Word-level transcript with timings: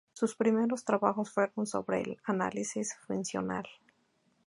Sus 0.13 0.35
primeros 0.35 0.83
trabajos 0.83 1.29
fueron 1.29 1.67
sobre 1.67 2.01
el 2.01 2.17
análisis 2.23 2.95
funcional. 3.05 3.67